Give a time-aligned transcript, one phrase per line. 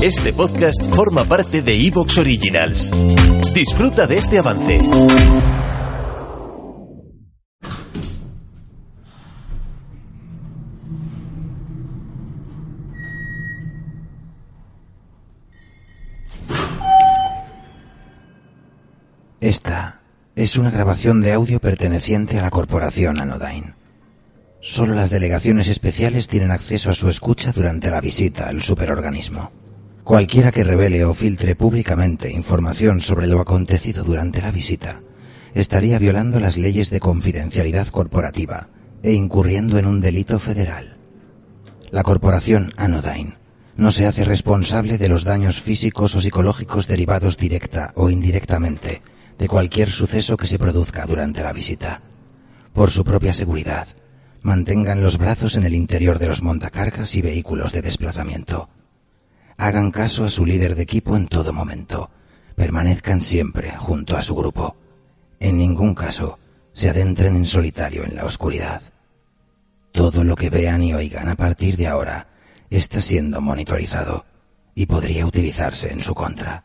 [0.00, 2.92] Este podcast forma parte de Evox Originals.
[3.52, 4.80] Disfruta de este avance.
[19.40, 20.00] Esta
[20.36, 23.74] es una grabación de audio perteneciente a la corporación Anodyne.
[24.60, 29.50] Solo las delegaciones especiales tienen acceso a su escucha durante la visita al superorganismo.
[30.08, 35.02] Cualquiera que revele o filtre públicamente información sobre lo acontecido durante la visita
[35.52, 38.70] estaría violando las leyes de confidencialidad corporativa
[39.02, 40.96] e incurriendo en un delito federal.
[41.90, 43.36] La corporación Anodyne
[43.76, 49.02] no se hace responsable de los daños físicos o psicológicos derivados directa o indirectamente
[49.36, 52.00] de cualquier suceso que se produzca durante la visita.
[52.72, 53.88] Por su propia seguridad,
[54.40, 58.70] mantengan los brazos en el interior de los montacargas y vehículos de desplazamiento.
[59.60, 62.10] Hagan caso a su líder de equipo en todo momento.
[62.54, 64.76] Permanezcan siempre junto a su grupo.
[65.40, 66.38] En ningún caso
[66.72, 68.80] se adentren en solitario en la oscuridad.
[69.90, 72.28] Todo lo que vean y oigan a partir de ahora
[72.70, 74.24] está siendo monitorizado
[74.76, 76.62] y podría utilizarse en su contra.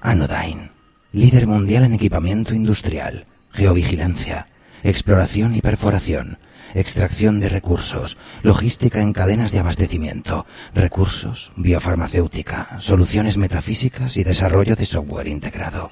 [0.00, 0.70] Anodyne,
[1.12, 4.46] líder mundial en equipamiento industrial, geovigilancia,
[4.82, 6.38] exploración y perforación,
[6.74, 14.86] extracción de recursos, logística en cadenas de abastecimiento, recursos, biofarmacéutica, soluciones metafísicas y desarrollo de
[14.86, 15.90] software integrado.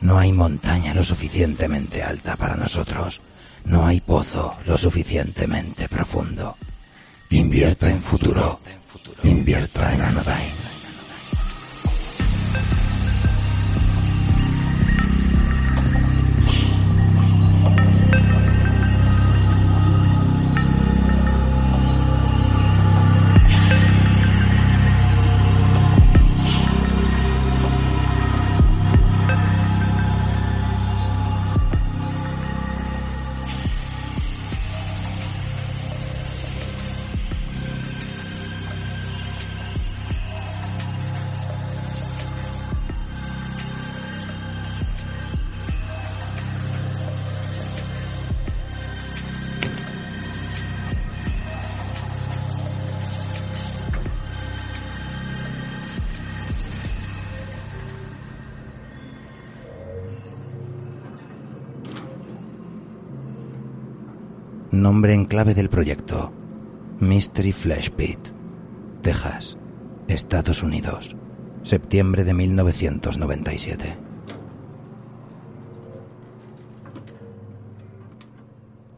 [0.00, 3.20] No hay montaña lo suficientemente alta para nosotros.
[3.64, 6.56] No hay pozo lo suficientemente profundo.
[7.28, 8.60] Invierta en futuro.
[9.22, 10.69] Invierta en Anodyne.
[64.80, 66.32] Nombre en clave del proyecto.
[67.00, 68.18] Mystery Flash Pit.
[69.02, 69.58] Texas,
[70.08, 71.14] Estados Unidos.
[71.62, 73.98] Septiembre de 1997.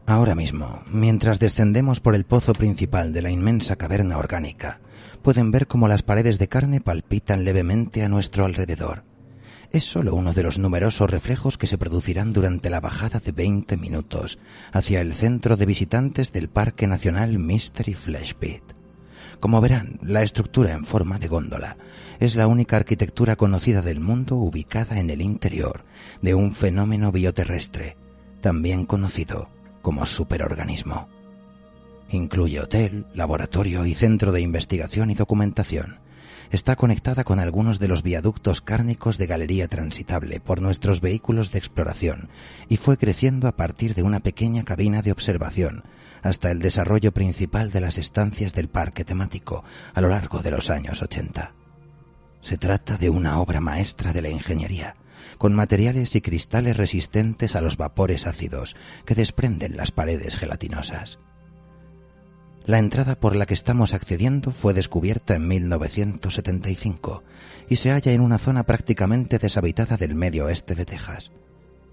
[0.05, 4.79] Ahora mismo, mientras descendemos por el pozo principal de la inmensa caverna orgánica,
[5.21, 9.03] pueden ver cómo las paredes de carne palpitan levemente a nuestro alrededor
[9.73, 13.75] es solo uno de los numerosos reflejos que se producirán durante la bajada de 20
[13.75, 14.37] minutos
[14.71, 18.61] hacia el centro de visitantes del Parque Nacional Mystery Flash Pit.
[19.39, 21.77] Como verán, la estructura en forma de góndola
[22.19, 25.85] es la única arquitectura conocida del mundo ubicada en el interior
[26.21, 27.97] de un fenómeno bioterrestre,
[28.41, 29.49] también conocido
[29.81, 31.09] como superorganismo.
[32.09, 36.03] Incluye hotel, laboratorio y centro de investigación y documentación
[36.51, 41.59] está conectada con algunos de los viaductos cárnicos de galería transitable por nuestros vehículos de
[41.59, 42.29] exploración
[42.69, 45.83] y fue creciendo a partir de una pequeña cabina de observación
[46.21, 49.63] hasta el desarrollo principal de las estancias del parque temático
[49.93, 51.53] a lo largo de los años 80.
[52.41, 54.95] Se trata de una obra maestra de la ingeniería,
[55.37, 58.75] con materiales y cristales resistentes a los vapores ácidos
[59.05, 61.19] que desprenden las paredes gelatinosas.
[62.65, 67.23] La entrada por la que estamos accediendo fue descubierta en 1975
[67.67, 71.31] y se halla en una zona prácticamente deshabitada del medio oeste de Texas.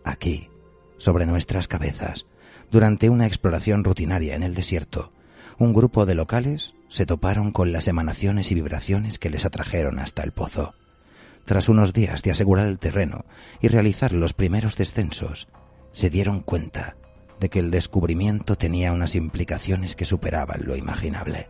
[0.05, 0.49] Aquí,
[0.97, 2.27] sobre nuestras cabezas,
[2.71, 5.13] durante una exploración rutinaria en el desierto,
[5.59, 10.23] un grupo de locales se toparon con las emanaciones y vibraciones que les atrajeron hasta
[10.23, 10.75] el pozo.
[11.47, 13.25] Tras unos días de asegurar el terreno
[13.61, 15.49] y realizar los primeros descensos,
[15.91, 16.97] se dieron cuenta
[17.41, 21.49] de que el descubrimiento tenía unas implicaciones que superaban lo imaginable.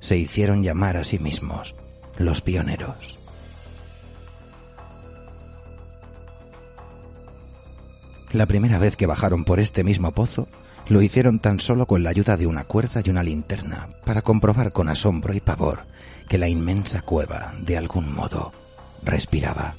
[0.00, 1.74] Se hicieron llamar a sí mismos
[2.16, 3.18] los pioneros.
[8.32, 10.48] La primera vez que bajaron por este mismo pozo,
[10.88, 14.72] lo hicieron tan solo con la ayuda de una cuerda y una linterna para comprobar
[14.72, 15.86] con asombro y pavor
[16.28, 18.52] que la inmensa cueva, de algún modo,
[19.02, 19.74] respiraba,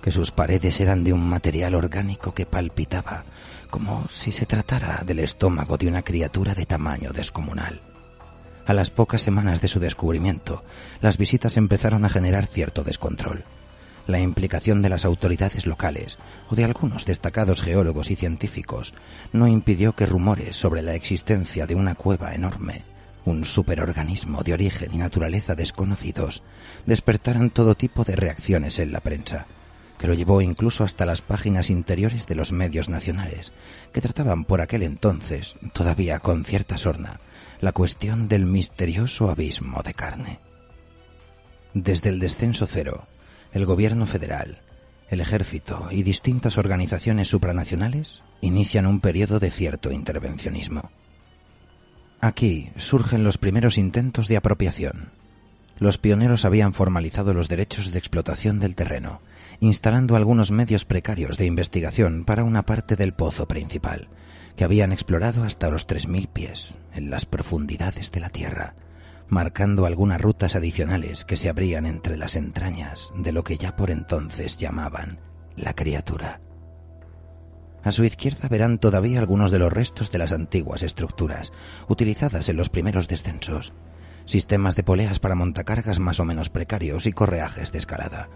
[0.00, 3.24] que sus paredes eran de un material orgánico que palpitaba
[3.76, 7.82] como si se tratara del estómago de una criatura de tamaño descomunal.
[8.64, 10.64] A las pocas semanas de su descubrimiento,
[11.02, 13.44] las visitas empezaron a generar cierto descontrol.
[14.06, 16.16] La implicación de las autoridades locales
[16.48, 18.94] o de algunos destacados geólogos y científicos
[19.34, 22.82] no impidió que rumores sobre la existencia de una cueva enorme,
[23.26, 26.42] un superorganismo de origen y naturaleza desconocidos,
[26.86, 29.46] despertaran todo tipo de reacciones en la prensa
[29.98, 33.52] que lo llevó incluso hasta las páginas interiores de los medios nacionales,
[33.92, 37.20] que trataban por aquel entonces, todavía con cierta sorna,
[37.60, 40.40] la cuestión del misterioso abismo de carne.
[41.72, 43.06] Desde el descenso cero,
[43.52, 44.60] el gobierno federal,
[45.08, 50.90] el ejército y distintas organizaciones supranacionales inician un periodo de cierto intervencionismo.
[52.20, 55.10] Aquí surgen los primeros intentos de apropiación.
[55.78, 59.20] Los pioneros habían formalizado los derechos de explotación del terreno
[59.60, 64.08] instalando algunos medios precarios de investigación para una parte del pozo principal,
[64.56, 68.74] que habían explorado hasta los 3.000 pies en las profundidades de la Tierra,
[69.28, 73.90] marcando algunas rutas adicionales que se abrían entre las entrañas de lo que ya por
[73.90, 75.20] entonces llamaban
[75.56, 76.40] la criatura.
[77.82, 81.52] A su izquierda verán todavía algunos de los restos de las antiguas estructuras
[81.88, 83.74] utilizadas en los primeros descensos,
[84.26, 88.28] sistemas de poleas para montacargas más o menos precarios y correajes de escalada,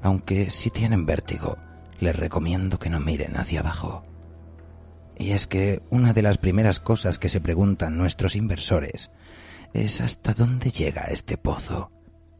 [0.00, 1.58] aunque si tienen vértigo,
[2.00, 4.04] les recomiendo que no miren hacia abajo.
[5.18, 9.10] Y es que una de las primeras cosas que se preguntan nuestros inversores
[9.74, 11.90] es hasta dónde llega este pozo,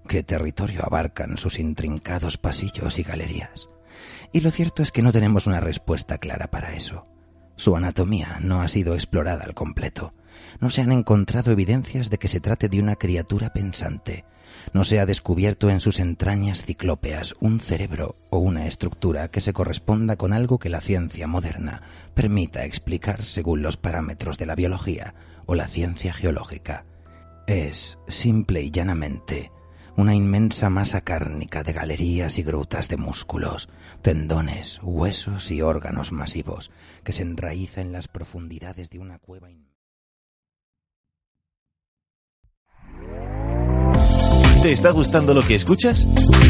[0.08, 3.68] qué territorio abarcan sus intrincados pasillos y galerías.
[4.32, 7.06] Y lo cierto es que no tenemos una respuesta clara para eso.
[7.56, 10.14] Su anatomía no ha sido explorada al completo.
[10.60, 14.24] No se han encontrado evidencias de que se trate de una criatura pensante,
[14.72, 19.52] no se ha descubierto en sus entrañas ciclópeas un cerebro o una estructura que se
[19.52, 21.82] corresponda con algo que la ciencia moderna
[22.14, 25.14] permita explicar según los parámetros de la biología
[25.46, 26.84] o la ciencia geológica.
[27.46, 29.50] Es, simple y llanamente,
[29.96, 33.68] una inmensa masa cárnica de galerías y grutas de músculos,
[34.00, 36.70] tendones, huesos y órganos masivos
[37.04, 39.48] que se enraiza en las profundidades de una cueva
[44.62, 46.06] ¿Te está gustando lo que escuchas?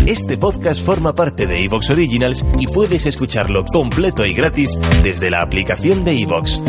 [0.06, 5.40] Este podcast forma parte de Evox Originals y puedes escucharlo completo y gratis desde la
[5.40, 6.62] aplicación de Evox.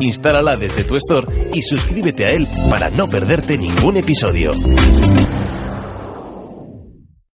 [0.00, 4.50] Instálala desde tu store y suscríbete a él para no perderte ningún episodio.